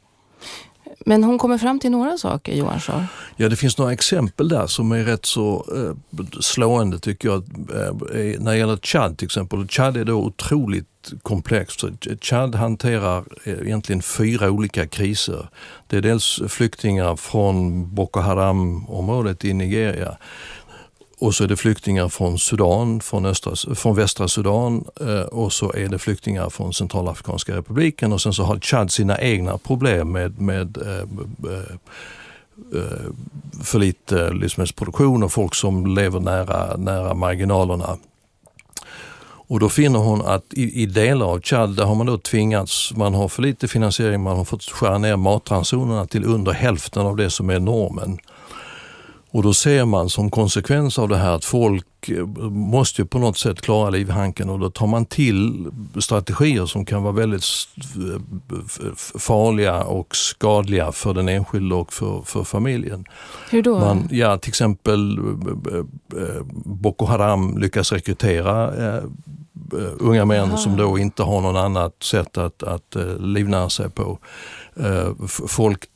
Men 1.06 1.24
hon 1.24 1.38
kommer 1.38 1.58
fram 1.58 1.80
till 1.80 1.92
några 1.92 2.18
saker, 2.18 2.54
Johan 2.54 2.80
Schar. 2.80 3.06
Ja, 3.36 3.50
det 3.50 3.56
finns 3.56 3.77
några 3.77 3.94
exempel 3.94 4.50
där 4.50 4.68
som 4.68 4.92
är 4.92 5.04
rätt 5.04 5.25
så 5.25 5.66
eh, 5.75 6.25
slående 6.42 7.00
tycker 7.00 7.30
jag. 7.30 7.44
Eh, 7.74 7.88
eh 7.88 8.39
när 8.39 8.51
det 8.51 8.58
gäller 8.58 8.77
Chad 8.77 9.18
till 9.18 9.25
exempel. 9.25 9.68
Chad 9.68 9.98
är 9.98 10.06
då 10.06 10.13
otroligt 10.13 10.86
komplext. 11.22 11.84
Chad 12.22 12.56
hanterar 12.56 13.24
eh, 13.44 13.54
egentligen 13.54 14.01
fyra 14.01 14.51
olika 14.51 14.88
kriser. 14.88 15.50
Det 15.88 15.98
är 15.98 16.01
dels 16.01 16.42
flyktingar 16.48 17.16
från 17.16 17.86
Boko 17.96 18.20
Haram-området 18.20 19.46
i 19.46 19.54
Nigeria. 19.54 20.18
Och 21.20 21.36
så 21.36 21.44
är 21.44 21.48
det 21.48 21.56
flyktingar 21.56 22.10
från 22.10 22.40
Sudan, 22.40 23.00
från, 23.00 23.26
östra, 23.26 23.76
från 23.76 23.96
västra 23.96 24.28
Sudan 24.28 24.86
eh, 25.02 25.22
och 25.22 25.54
så 25.54 25.74
är 25.74 25.90
det 25.90 26.00
flyktingar 26.00 26.50
från 26.50 26.74
Centralafrikanska 26.74 27.56
republiken 27.56 28.14
och 28.14 28.22
sen 28.22 28.34
så 28.34 28.44
har 28.44 28.60
Chad 28.60 28.92
sina 28.92 29.22
egna 29.22 29.58
problem 29.58 30.12
med, 30.12 30.42
med 30.42 30.78
eh, 30.78 30.98
eh, 31.52 31.76
eh, 32.82 33.12
för 33.64 33.80
lite 33.80 34.26
eh, 34.26 34.34
livsmedelsproduktion 34.34 35.24
och 35.24 35.32
folk 35.32 35.56
som 35.56 35.96
lever 35.96 36.20
nära, 36.20 36.78
nära 36.78 37.14
marginalerna. 37.14 37.98
Och 39.50 39.60
då 39.60 39.70
finner 39.70 40.00
hon 40.00 40.26
att 40.26 40.54
i, 40.54 40.82
i 40.82 40.86
delar 40.86 41.26
av 41.26 41.42
Chad 41.42 41.76
där 41.76 41.84
har 41.84 41.96
man 41.96 42.06
då 42.06 42.18
tvingats, 42.18 42.94
man 42.96 43.14
har 43.14 43.28
för 43.28 43.42
lite 43.42 43.68
finansiering, 43.68 44.22
man 44.22 44.38
har 44.38 44.46
fått 44.46 44.64
skära 44.64 44.98
ner 44.98 45.16
matransonerna 45.16 46.06
till 46.06 46.26
under 46.26 46.52
hälften 46.52 47.06
av 47.06 47.16
det 47.16 47.30
som 47.30 47.50
är 47.50 47.60
normen. 47.60 48.18
Och 49.38 49.44
då 49.44 49.53
ser 49.53 49.86
man 49.86 50.10
som 50.10 50.29
konsekvens 50.29 51.00
av 51.00 51.10
det 51.10 51.17
här 51.17 51.32
att 51.32 51.46
folk 51.46 52.10
eh, 52.10 52.25
måste 52.50 53.01
ju 53.01 53.06
på 53.06 53.20
något 53.20 53.38
sätt 53.38 53.62
klara 53.62 53.89
livhanken 53.89 54.50
och 54.50 54.60
då 54.60 54.70
tar 54.70 54.88
man 54.88 55.06
till 55.06 55.67
strategier 56.00 56.65
som 56.65 56.86
kan 56.86 57.03
vara 57.03 57.13
väldigt 57.13 57.44
farliga 59.20 59.84
och 59.84 60.15
skadliga 60.15 60.91
för 60.91 61.13
den 61.13 61.29
enskilde 61.29 61.75
och 61.75 61.94
för, 61.94 62.22
för 62.22 62.44
familjen. 62.44 63.06
Hur 63.50 63.62
då? 63.62 63.79
Man, 63.79 64.08
ja, 64.12 64.38
till 64.38 64.50
exempel 64.50 65.17
eh, 65.17 65.77
eh, 66.22 66.41
Boko 66.65 67.06
Haram 67.06 67.58
lyckas 67.58 67.91
rekrytera 67.91 68.72
unga 70.00 70.25
män 70.25 70.48
Aha. 70.48 70.58
som 70.58 70.77
då 70.77 70.98
inte 70.98 71.24
har 71.24 71.41
något 71.41 71.58
annat 71.58 72.03
sätt 72.03 72.38
att, 72.38 72.63
att 72.63 72.96
livnära 73.20 73.70
sig 73.70 73.89
på. 73.89 74.20
Folk 75.48 75.89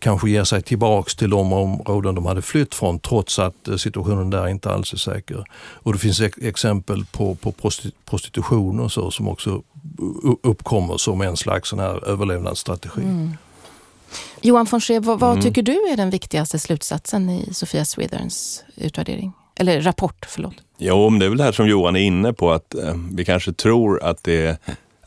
kanske 0.00 0.30
ger 0.30 0.44
sig 0.44 0.62
tillbaks 0.62 1.14
till 1.14 1.30
de 1.30 1.52
områden 1.52 2.14
de 2.14 2.26
hade 2.26 2.42
flytt 2.42 2.74
från 2.74 2.98
trots 2.98 3.38
att 3.38 3.68
eh, 3.68 3.76
situationen 3.76 4.30
där 4.30 4.48
inte 4.48 4.70
alls 4.70 4.92
är 4.92 4.96
säker. 4.96 5.44
Och 5.54 5.92
det 5.92 5.98
finns 5.98 6.20
exempel 6.20 7.04
på, 7.04 7.34
på 7.34 7.52
prostitution 8.04 8.80
och 8.80 8.92
så 8.92 9.10
som 9.10 9.28
också 9.28 9.62
uppkommer 10.42 10.96
som 10.96 11.20
en 11.20 11.36
slags 11.36 11.68
sån 11.68 11.78
här 11.78 12.08
överlevnadsstrategi. 12.08 13.02
Mm. 13.02 13.36
Johan 14.40 14.66
von 14.70 14.80
Schreeb, 14.80 15.04
vad, 15.04 15.20
vad 15.20 15.30
mm. 15.30 15.42
tycker 15.42 15.62
du 15.62 15.72
är 15.72 15.96
den 15.96 16.10
viktigaste 16.10 16.58
slutsatsen 16.58 17.30
i 17.30 17.54
Sofia 17.54 17.84
Switherns 17.84 18.64
utvärdering? 18.76 19.32
Eller 19.58 19.80
rapport, 19.80 20.26
förlåt. 20.28 20.54
Jo, 20.78 21.10
men 21.10 21.18
det 21.18 21.26
är 21.26 21.28
väl 21.28 21.38
det 21.38 21.44
här 21.44 21.52
som 21.52 21.68
Johan 21.68 21.96
är 21.96 22.00
inne 22.00 22.32
på, 22.32 22.52
att 22.52 22.74
eh, 22.74 22.94
vi 23.12 23.24
kanske 23.24 23.52
tror 23.52 24.02
att 24.02 24.24
det 24.24 24.46
är 24.46 24.56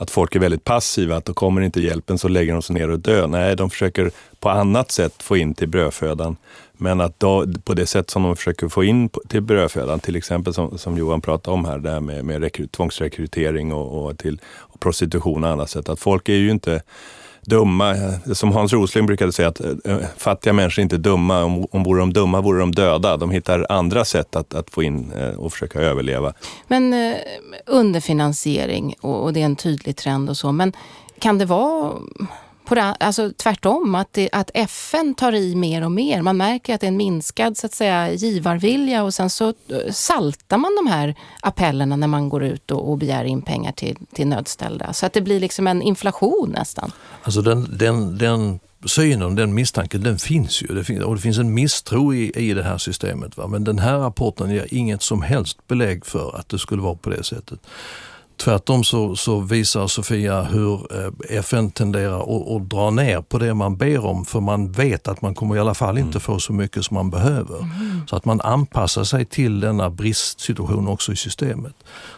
att 0.02 0.12
folk 0.12 0.36
är 0.36 0.40
väldigt 0.40 0.64
passiva, 0.64 1.16
att 1.16 1.26
då 1.26 1.34
kommer 1.34 1.62
inte 1.62 1.82
hjälpen 1.82 2.18
så 2.18 2.28
lägger 2.28 2.54
de 2.54 2.62
sig 2.62 2.74
ner 2.74 2.90
och 2.90 3.00
dör. 3.00 3.28
Nej, 3.28 3.56
de 3.56 3.70
försöker 3.70 4.12
på 4.40 4.50
annat 4.50 4.92
sätt 4.92 5.24
få 5.24 5.38
in 5.38 5.54
till 5.54 5.68
brödfödan. 5.68 6.38
Men 6.74 7.02
att 7.02 7.20
då, 7.20 7.46
på 7.64 7.74
det 7.74 7.86
sätt 7.86 8.10
som 8.10 8.24
de 8.24 8.36
försöker 8.36 8.68
få 8.68 8.84
in 8.84 9.10
till 9.10 9.42
brödfödan, 9.42 10.00
till 10.00 10.16
exempel 10.16 10.54
som, 10.54 10.78
som 10.78 10.98
Johan 10.98 11.22
pratade 11.22 11.54
om 11.54 11.66
här, 11.66 11.80
det 11.80 11.92
här 11.92 12.00
med, 12.00 12.26
med 12.26 12.42
rekry, 12.42 12.68
tvångsrekrytering 12.68 13.74
och, 13.74 14.06
och 14.06 14.18
till 14.18 14.42
och 14.58 14.80
prostitution 14.80 15.44
och 15.44 15.50
annat 15.50 15.70
sätt. 15.70 15.90
Att 15.90 16.00
folk 16.00 16.30
är 16.30 16.34
ju 16.34 16.52
inte 16.52 16.82
dumma. 17.42 17.96
Som 18.34 18.52
Hans 18.52 18.74
Rosling 18.74 19.06
brukade 19.06 19.32
säga, 19.32 19.48
att 19.48 19.60
eh, 19.60 19.72
eh, 19.86 19.98
fattiga 20.18 20.54
människor 20.54 20.80
är 20.80 20.84
inte 20.84 20.98
dumma. 20.98 21.44
Om, 21.44 21.68
om 21.72 21.84
vore 21.84 22.00
de 22.00 22.14
dumma 22.14 22.42
vore 22.42 22.60
de 22.60 22.72
döda. 22.72 23.18
De 23.18 23.32
hittar 23.32 23.66
andra 23.70 24.06
sätt 24.06 24.36
att, 24.36 24.54
att 24.54 24.70
få 24.70 24.84
in 24.84 25.12
eh, 25.12 25.40
och 25.40 25.54
försöka 25.54 25.80
överleva. 25.80 26.34
Men 26.68 27.16
underfinansiering 27.66 28.96
och, 29.02 29.24
och 29.24 29.34
det 29.34 29.42
är 29.42 29.46
en 29.46 29.56
tydlig 29.56 29.96
trend 29.96 30.30
och 30.30 30.38
så. 30.38 30.52
Men 30.52 30.74
kan 31.20 31.38
det 31.38 31.46
vara 31.46 31.94
på 32.70 32.76
det, 32.76 32.96
alltså 33.00 33.32
tvärtom, 33.38 33.96
att, 33.96 34.14
det, 34.14 34.30
att 34.32 34.52
FN 34.54 35.16
tar 35.16 35.36
i 35.36 35.56
mer 35.56 35.84
och 35.84 35.92
mer. 35.92 36.22
Man 36.22 36.38
märker 36.38 36.76
att 36.76 36.82
det 36.82 36.88
är 36.88 36.92
en 36.92 36.98
minskad 36.98 37.58
så 37.58 37.66
att 37.66 37.74
säga, 37.74 38.12
givarvilja 38.12 39.04
och 39.04 39.14
sen 39.14 39.30
så 39.30 39.48
eh, 39.48 39.92
saltar 39.92 40.58
man 40.58 40.76
de 40.76 40.92
här 40.92 41.16
appellerna 41.42 41.96
när 41.96 42.08
man 42.08 42.30
går 42.30 42.44
ut 42.44 42.72
och, 42.72 42.92
och 42.92 42.98
begär 42.98 43.24
in 43.24 43.42
pengar 43.42 43.72
till, 43.72 43.98
till 44.14 44.28
nödställda. 44.28 44.94
Så 44.94 45.06
att 45.06 45.14
det 45.14 45.22
blir 45.22 45.40
liksom 45.40 45.68
en 45.68 45.82
inflation 45.82 46.50
nästan. 46.58 46.92
Alltså 47.24 47.42
den, 47.42 47.78
den, 47.78 48.18
den 48.18 48.60
synen, 48.86 49.36
den 49.36 49.54
misstanken, 49.54 50.04
den 50.04 50.18
finns 50.18 50.62
ju. 50.64 50.68
Det 50.68 50.84
finns, 50.84 51.04
och 51.04 51.16
det 51.16 51.22
finns 51.22 51.38
en 51.38 51.54
misstro 51.54 52.14
i, 52.14 52.32
i 52.36 52.54
det 52.54 52.64
här 52.64 52.78
systemet. 52.78 53.38
Va? 53.38 53.48
Men 53.48 53.64
den 53.64 53.80
här 53.80 53.98
rapporten 53.98 54.50
ger 54.50 54.68
inget 54.72 55.02
som 55.02 55.22
helst 55.22 55.68
belägg 55.68 56.06
för 56.06 56.36
att 56.40 56.50
det 56.50 56.60
skulle 56.60 56.82
vara 56.82 56.96
på 56.96 57.10
det 57.10 57.24
sättet. 57.24 57.60
Tvärtom 58.40 58.84
så, 58.84 59.16
så 59.16 59.40
visar 59.40 59.88
Sofia 59.88 60.42
hur 60.42 61.04
eh, 61.06 61.38
FN 61.38 61.72
tenderar 61.72 62.56
att, 62.56 62.70
dra 62.70 62.90
ner 62.90 63.22
på 63.22 63.38
det 63.38 63.54
man 63.54 63.78
ber 63.78 64.06
om 64.06 64.26
för 64.26 64.40
man 64.40 64.72
vet 64.72 65.08
att 65.08 65.22
man 65.22 65.36
kommer 65.36 65.56
i 65.56 65.60
alla 65.60 65.74
fall 65.74 65.98
inte 65.98 66.10
mm. 66.10 66.20
få 66.20 66.40
så 66.40 66.54
mycket 66.54 66.86
som 66.86 66.96
man 66.96 67.10
behöver. 67.10 67.58
Mm. 67.58 68.02
Så 68.08 68.16
att 68.16 68.26
man 68.26 68.42
anpassar 68.42 69.04
sig 69.04 69.26
till 69.26 69.60
denna 69.60 69.90
bristsituation 69.90 70.88
också 70.88 71.12
i 71.12 71.16
systemet. 71.16 71.74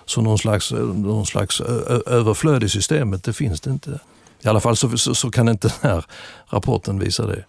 Så 0.06 0.22
någon 0.22 0.38
slags, 0.38 0.72
någon 0.96 1.26
slags 1.26 1.62
överflöd 2.06 2.64
i 2.64 2.70
systemet, 2.70 3.24
det 3.24 3.34
finns 3.34 3.62
det 3.62 3.70
inte. 3.70 4.00
I 4.44 4.48
alla 4.48 4.60
fall 4.60 4.78
så, 4.78 4.98
så, 4.98 5.16
så 5.16 5.32
kan 5.32 5.50
inte 5.50 5.68
den 5.68 5.92
här 5.92 6.06
rapporten 6.50 7.00
visa 7.00 7.26
det. 7.26 7.44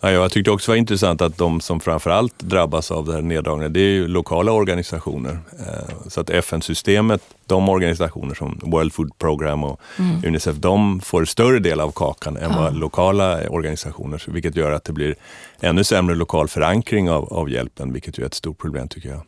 Ja, 0.00 0.10
jag 0.10 0.32
tyckte 0.32 0.50
också 0.50 0.70
det 0.70 0.72
var 0.72 0.78
intressant 0.78 1.20
att 1.20 1.38
de 1.38 1.60
som 1.60 1.80
framförallt 1.80 2.38
drabbas 2.38 2.90
av 2.90 3.06
det 3.06 3.12
här 3.12 3.22
neddragningen, 3.22 3.72
det 3.72 3.80
är 3.80 3.92
ju 3.92 4.08
lokala 4.08 4.52
organisationer. 4.52 5.38
Eh, 5.58 6.08
så 6.08 6.20
att 6.20 6.30
FN-systemet, 6.30 7.22
de 7.46 7.68
organisationer 7.68 8.34
som 8.34 8.60
World 8.62 8.92
Food 8.92 9.18
Program 9.18 9.64
och 9.64 9.80
mm. 9.98 10.24
Unicef, 10.26 10.56
de 10.56 11.00
får 11.00 11.24
större 11.24 11.58
del 11.58 11.80
av 11.80 11.90
kakan 11.90 12.36
än 12.36 12.54
vad 12.54 12.76
lokala 12.76 13.48
organisationer, 13.48 14.22
vilket 14.26 14.56
gör 14.56 14.72
att 14.72 14.84
det 14.84 14.92
blir 14.92 15.14
ännu 15.60 15.84
sämre 15.84 16.14
lokal 16.14 16.48
förankring 16.48 17.10
av, 17.10 17.32
av 17.32 17.50
hjälpen, 17.50 17.92
vilket 17.92 18.18
ju 18.18 18.22
är 18.22 18.26
ett 18.26 18.34
stort 18.34 18.58
problem 18.58 18.88
tycker 18.88 19.08
jag. 19.08 19.22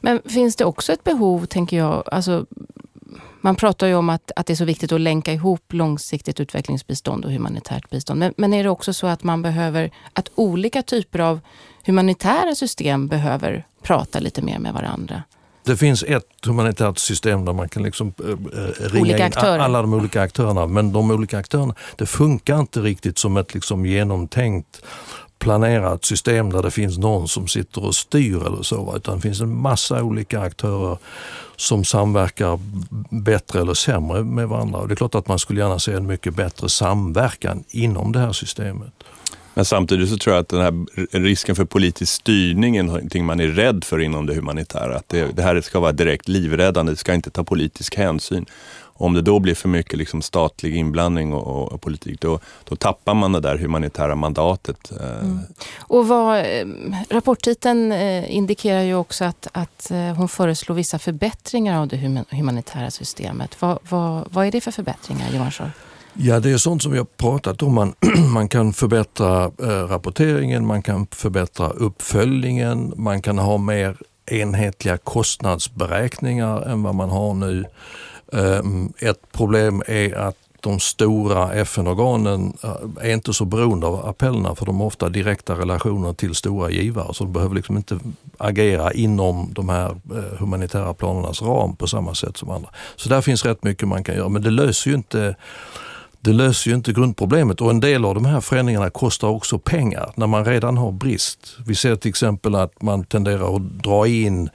Men 0.00 0.20
finns 0.24 0.56
det 0.56 0.64
också 0.64 0.92
ett 0.92 1.04
behov, 1.04 1.46
tänker 1.46 1.76
jag, 1.76 2.02
alltså 2.06 2.46
man 3.40 3.56
pratar 3.56 3.86
ju 3.86 3.94
om 3.94 4.08
att, 4.08 4.30
att 4.36 4.46
det 4.46 4.52
är 4.52 4.54
så 4.54 4.64
viktigt 4.64 4.92
att 4.92 5.00
länka 5.00 5.32
ihop 5.32 5.72
långsiktigt 5.72 6.40
utvecklingsbistånd 6.40 7.24
och 7.24 7.30
humanitärt 7.30 7.90
bistånd. 7.90 8.20
Men, 8.20 8.34
men 8.36 8.54
är 8.54 8.64
det 8.64 8.70
också 8.70 8.92
så 8.92 9.06
att 9.06 9.22
man 9.22 9.42
behöver, 9.42 9.90
att 10.12 10.30
olika 10.34 10.82
typer 10.82 11.18
av 11.18 11.40
humanitära 11.84 12.54
system 12.54 13.08
behöver 13.08 13.66
prata 13.82 14.18
lite 14.18 14.42
mer 14.42 14.58
med 14.58 14.74
varandra? 14.74 15.22
Det 15.66 15.76
finns 15.76 16.02
ett 16.02 16.46
humanitärt 16.46 16.98
system 16.98 17.44
där 17.44 17.52
man 17.52 17.68
kan 17.68 17.82
liksom, 17.82 18.14
äh, 18.18 18.88
ringa 18.88 19.26
in 19.26 19.32
alla 19.34 19.82
de 19.82 19.94
olika 19.94 20.22
aktörerna. 20.22 20.66
Men 20.66 20.92
de 20.92 21.10
olika 21.10 21.38
aktörerna, 21.38 21.74
det 21.96 22.06
funkar 22.06 22.60
inte 22.60 22.80
riktigt 22.80 23.18
som 23.18 23.36
ett 23.36 23.54
liksom 23.54 23.86
genomtänkt 23.86 24.82
planerat 25.38 26.04
system 26.04 26.52
där 26.52 26.62
det 26.62 26.70
finns 26.70 26.98
någon 26.98 27.28
som 27.28 27.48
sitter 27.48 27.84
och 27.84 27.94
styr 27.94 28.46
eller 28.46 28.62
så. 28.62 28.96
Utan 28.96 29.16
det 29.16 29.22
finns 29.22 29.40
en 29.40 29.56
massa 29.56 30.02
olika 30.02 30.40
aktörer 30.40 30.98
som 31.56 31.84
samverkar 31.84 32.58
bättre 33.10 33.60
eller 33.60 33.74
sämre 33.74 34.24
med 34.24 34.48
varandra. 34.48 34.78
Och 34.78 34.88
det 34.88 34.94
är 34.94 34.96
klart 34.96 35.14
att 35.14 35.28
man 35.28 35.38
skulle 35.38 35.60
gärna 35.60 35.78
se 35.78 35.92
en 35.92 36.06
mycket 36.06 36.34
bättre 36.34 36.68
samverkan 36.68 37.64
inom 37.68 38.12
det 38.12 38.18
här 38.18 38.32
systemet. 38.32 38.92
Men 39.54 39.64
samtidigt 39.64 40.08
så 40.08 40.16
tror 40.16 40.34
jag 40.34 40.42
att 40.42 40.48
den 40.48 40.60
här 40.60 41.18
risken 41.18 41.56
för 41.56 41.64
politisk 41.64 42.12
styrning 42.12 42.76
är 42.76 42.82
någonting 42.82 43.24
man 43.24 43.40
är 43.40 43.46
rädd 43.48 43.84
för 43.84 44.00
inom 44.00 44.26
det 44.26 44.34
humanitära. 44.34 44.96
Att 44.96 45.08
det, 45.08 45.36
det 45.36 45.42
här 45.42 45.60
ska 45.60 45.80
vara 45.80 45.92
direkt 45.92 46.28
livräddande, 46.28 46.92
det 46.92 46.96
ska 46.96 47.14
inte 47.14 47.30
ta 47.30 47.44
politisk 47.44 47.96
hänsyn. 47.96 48.46
Om 48.98 49.14
det 49.14 49.22
då 49.22 49.38
blir 49.38 49.54
för 49.54 49.68
mycket 49.68 49.98
liksom 49.98 50.22
statlig 50.22 50.76
inblandning 50.76 51.32
och, 51.32 51.46
och, 51.46 51.72
och, 51.72 51.80
politik, 51.80 52.20
då, 52.20 52.38
då 52.64 52.76
tappar 52.76 53.14
man 53.14 53.32
det 53.32 53.40
där 53.40 53.58
humanitära 53.58 54.14
mandatet. 54.14 54.92
Eh. 55.00 55.18
Mm. 55.18 55.38
Och 55.78 56.08
vad, 56.08 56.38
eh, 56.38 56.66
rapporttiteln 57.10 57.92
eh, 57.92 58.36
indikerar 58.36 58.82
ju 58.82 58.94
också 58.94 59.24
att, 59.24 59.48
att 59.52 59.90
hon 60.16 60.28
föreslår 60.28 60.74
vissa 60.74 60.98
förbättringar 60.98 61.80
av 61.80 61.88
det 61.88 62.24
humanitära 62.30 62.90
systemet. 62.90 63.62
Vad, 63.62 63.78
vad, 63.88 64.24
vad 64.30 64.46
är 64.46 64.52
det 64.52 64.60
för 64.60 64.70
förbättringar, 64.70 65.26
Johan 65.32 65.50
Schor? 65.50 65.70
Ja, 66.18 66.40
det 66.40 66.50
är 66.50 66.58
sånt 66.58 66.82
som 66.82 66.92
vi 66.92 66.98
har 66.98 67.04
pratat 67.04 67.62
om. 67.62 67.74
Man, 67.74 67.94
man 68.32 68.48
kan 68.48 68.72
förbättra 68.72 69.44
eh, 69.44 69.88
rapporteringen, 69.88 70.66
man 70.66 70.82
kan 70.82 71.06
förbättra 71.06 71.68
uppföljningen, 71.68 72.92
man 72.96 73.22
kan 73.22 73.38
ha 73.38 73.58
mer 73.58 73.96
enhetliga 74.26 74.96
kostnadsberäkningar 74.96 76.62
än 76.62 76.82
vad 76.82 76.94
man 76.94 77.10
har 77.10 77.34
nu. 77.34 77.64
Ehm, 78.32 78.92
ett 78.98 79.32
problem 79.32 79.82
är 79.86 80.14
att 80.14 80.36
de 80.60 80.80
stora 80.80 81.52
FN-organen 81.52 82.56
eh, 82.62 83.06
är 83.06 83.12
inte 83.12 83.32
så 83.32 83.44
beroende 83.44 83.86
av 83.86 84.08
appellerna 84.08 84.54
för 84.54 84.66
de 84.66 84.80
har 84.80 84.86
ofta 84.86 85.08
direkta 85.08 85.54
relationer 85.54 86.12
till 86.12 86.34
stora 86.34 86.70
givare 86.70 87.14
så 87.14 87.24
de 87.24 87.32
behöver 87.32 87.54
liksom 87.54 87.76
inte 87.76 87.98
agera 88.38 88.92
inom 88.92 89.52
de 89.52 89.68
här 89.68 89.90
eh, 89.90 90.38
humanitära 90.38 90.94
planernas 90.94 91.42
ram 91.42 91.76
på 91.76 91.86
samma 91.86 92.14
sätt 92.14 92.36
som 92.36 92.50
andra. 92.50 92.68
Så 92.96 93.08
där 93.08 93.20
finns 93.20 93.44
rätt 93.44 93.64
mycket 93.64 93.88
man 93.88 94.04
kan 94.04 94.14
göra 94.14 94.28
men 94.28 94.42
det 94.42 94.50
löser 94.50 94.90
ju 94.90 94.96
inte 94.96 95.36
det 96.20 96.32
löser 96.32 96.70
ju 96.70 96.76
inte 96.76 96.92
grundproblemet 96.92 97.60
och 97.60 97.70
en 97.70 97.80
del 97.80 98.04
av 98.04 98.14
de 98.14 98.24
här 98.24 98.40
förändringarna 98.40 98.90
kostar 98.90 99.28
också 99.28 99.58
pengar 99.58 100.12
när 100.14 100.26
man 100.26 100.44
redan 100.44 100.76
har 100.76 100.92
brist. 100.92 101.56
Vi 101.66 101.74
ser 101.74 101.96
till 101.96 102.08
exempel 102.08 102.54
att 102.54 102.82
man 102.82 103.04
tenderar 103.04 103.56
att 103.56 103.62
dra 103.62 104.06
in 104.06 104.50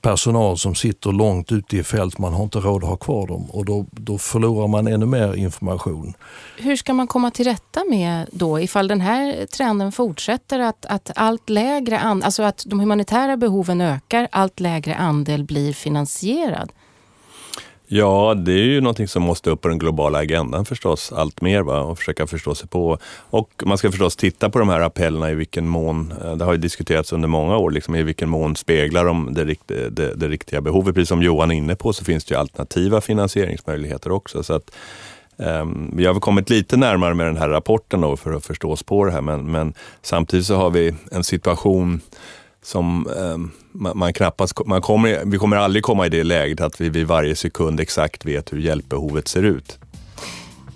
personal 0.00 0.58
som 0.58 0.74
sitter 0.74 1.12
långt 1.12 1.52
ute 1.52 1.76
i 1.76 1.82
fält. 1.82 2.18
Man 2.18 2.34
har 2.34 2.44
inte 2.44 2.58
råd 2.58 2.84
att 2.84 2.90
ha 2.90 2.96
kvar 2.96 3.26
dem 3.26 3.50
och 3.50 3.64
då, 3.64 3.86
då 3.90 4.18
förlorar 4.18 4.68
man 4.68 4.86
ännu 4.86 5.06
mer 5.06 5.34
information. 5.34 6.14
Hur 6.58 6.76
ska 6.76 6.94
man 6.94 7.06
komma 7.06 7.30
till 7.30 7.44
rätta 7.44 7.84
med 7.90 8.28
då 8.32 8.60
ifall 8.60 8.88
den 8.88 9.00
här 9.00 9.46
trenden 9.46 9.92
fortsätter 9.92 10.60
att, 10.60 10.86
att 10.86 11.10
allt 11.16 11.48
lägre, 11.48 12.00
alltså 12.00 12.42
att 12.42 12.64
de 12.66 12.80
humanitära 12.80 13.36
behoven 13.36 13.80
ökar, 13.80 14.28
allt 14.32 14.60
lägre 14.60 14.94
andel 14.94 15.44
blir 15.44 15.72
finansierad? 15.72 16.72
Ja, 17.86 18.34
det 18.34 18.52
är 18.52 18.64
ju 18.64 18.80
någonting 18.80 19.08
som 19.08 19.22
måste 19.22 19.50
upp 19.50 19.60
på 19.60 19.68
den 19.68 19.78
globala 19.78 20.18
agendan 20.18 20.64
förstås, 20.64 21.12
allt 21.12 21.40
mer 21.40 21.62
va? 21.62 21.80
och 21.80 21.98
försöka 21.98 22.26
förstå 22.26 22.54
sig 22.54 22.68
på. 22.68 22.98
Och 23.16 23.62
man 23.66 23.78
ska 23.78 23.90
förstås 23.90 24.16
titta 24.16 24.50
på 24.50 24.58
de 24.58 24.68
här 24.68 24.80
appellerna 24.80 25.30
i 25.30 25.34
vilken 25.34 25.68
mån, 25.68 26.14
eh, 26.24 26.36
det 26.36 26.44
har 26.44 26.52
ju 26.52 26.58
diskuterats 26.58 27.12
under 27.12 27.28
många 27.28 27.56
år, 27.56 27.70
liksom, 27.70 27.94
i 27.94 28.02
vilken 28.02 28.28
mån 28.28 28.56
speglar 28.56 29.04
de 29.04 29.34
det, 29.34 29.44
det, 29.90 30.14
det 30.14 30.28
riktiga 30.28 30.60
behovet. 30.60 30.94
Precis 30.94 31.08
som 31.08 31.22
Johan 31.22 31.50
är 31.50 31.54
inne 31.54 31.76
på 31.76 31.92
så 31.92 32.04
finns 32.04 32.24
det 32.24 32.34
ju 32.34 32.40
alternativa 32.40 33.00
finansieringsmöjligheter 33.00 34.12
också. 34.12 34.42
Så 34.42 34.54
att, 34.54 34.70
um, 35.36 35.92
vi 35.96 36.06
har 36.06 36.12
väl 36.12 36.20
kommit 36.20 36.50
lite 36.50 36.76
närmare 36.76 37.14
med 37.14 37.26
den 37.26 37.36
här 37.36 37.48
rapporten 37.48 38.00
då 38.00 38.16
för 38.16 38.32
att 38.32 38.46
förstå 38.46 38.70
oss 38.70 38.82
på 38.82 39.04
det 39.04 39.12
här, 39.12 39.20
men, 39.20 39.50
men 39.50 39.74
samtidigt 40.02 40.46
så 40.46 40.56
har 40.56 40.70
vi 40.70 40.94
en 41.10 41.24
situation 41.24 42.00
som 42.64 43.06
um, 43.06 43.50
man, 43.72 44.12
knappast, 44.12 44.66
man 44.66 44.82
kommer, 44.82 45.22
vi 45.24 45.38
kommer 45.38 45.56
aldrig 45.56 45.82
komma 45.82 46.06
i 46.06 46.08
det 46.08 46.24
läget 46.24 46.60
att 46.60 46.80
vi 46.80 46.88
vid 46.88 47.06
varje 47.06 47.36
sekund 47.36 47.80
exakt 47.80 48.24
vet 48.24 48.52
hur 48.52 48.58
hjälpbehovet 48.58 49.28
ser 49.28 49.42
ut. 49.42 49.78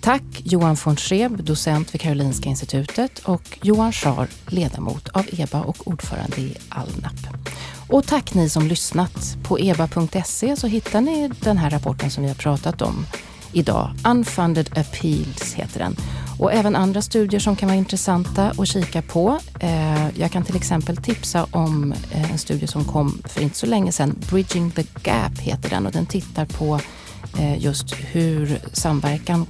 Tack 0.01 0.23
Johan 0.43 0.77
von 0.85 0.95
Schreeb, 0.95 1.43
docent 1.43 1.93
vid 1.93 2.01
Karolinska 2.01 2.49
institutet 2.49 3.19
och 3.19 3.59
Johan 3.61 3.91
Schar, 3.91 4.27
ledamot 4.47 5.09
av 5.09 5.25
EBA 5.31 5.61
och 5.61 5.87
ordförande 5.87 6.41
i 6.41 6.57
Alnap. 6.69 7.13
Och 7.89 8.07
tack 8.07 8.33
ni 8.33 8.49
som 8.49 8.67
lyssnat. 8.67 9.37
På 9.43 9.59
eba.se 9.59 10.55
så 10.55 10.67
hittar 10.67 11.01
ni 11.01 11.31
den 11.41 11.57
här 11.57 11.69
rapporten 11.69 12.11
som 12.11 12.23
vi 12.23 12.29
har 12.29 12.35
pratat 12.35 12.81
om 12.81 13.05
idag. 13.51 13.91
Unfunded 14.05 14.69
Appeals 14.77 15.53
heter 15.53 15.79
den. 15.79 15.95
Och 16.39 16.53
även 16.53 16.75
andra 16.75 17.01
studier 17.01 17.39
som 17.39 17.55
kan 17.55 17.69
vara 17.69 17.77
intressanta 17.77 18.53
att 18.57 18.67
kika 18.67 19.01
på. 19.01 19.39
Eh, 19.59 20.19
jag 20.19 20.31
kan 20.31 20.43
till 20.43 20.55
exempel 20.55 20.97
tipsa 20.97 21.47
om 21.51 21.93
eh, 22.11 22.31
en 22.31 22.37
studie 22.37 22.67
som 22.67 22.85
kom 22.85 23.21
för 23.25 23.41
inte 23.41 23.57
så 23.57 23.65
länge 23.65 23.91
sedan. 23.91 24.15
Bridging 24.29 24.71
the 24.71 24.83
Gap 25.03 25.39
heter 25.39 25.69
den 25.69 25.85
och 25.85 25.91
den 25.91 26.05
tittar 26.05 26.45
på 26.45 26.79
eh, 27.39 27.63
just 27.63 27.93
hur 27.93 28.59
samverkan 28.73 29.45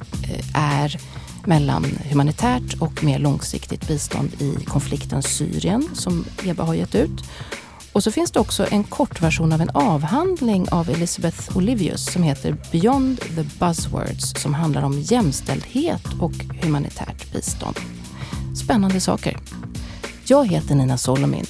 är 0.55 0.97
mellan 1.45 1.85
humanitärt 2.09 2.73
och 2.79 3.03
mer 3.03 3.19
långsiktigt 3.19 3.87
bistånd 3.87 4.41
i 4.41 4.65
konflikten 4.65 5.23
Syrien 5.23 5.89
som 5.93 6.25
EBA 6.45 6.63
har 6.63 6.73
gett 6.73 6.95
ut. 6.95 7.23
Och 7.93 8.03
så 8.03 8.11
finns 8.11 8.31
det 8.31 8.39
också 8.39 8.67
en 8.71 8.83
kortversion 8.83 9.53
av 9.53 9.61
en 9.61 9.69
avhandling 9.69 10.69
av 10.71 10.89
Elizabeth 10.89 11.57
Olivius 11.57 12.11
som 12.11 12.23
heter 12.23 12.55
Beyond 12.71 13.19
the 13.21 13.43
Buzzwords 13.59 14.41
som 14.41 14.53
handlar 14.53 14.83
om 14.83 14.99
jämställdhet 14.99 16.05
och 16.19 16.33
humanitärt 16.61 17.33
bistånd. 17.33 17.75
Spännande 18.63 18.99
saker. 18.99 19.37
Jag 20.25 20.47
heter 20.47 20.75
Nina 20.75 20.97
Solomin 20.97 21.45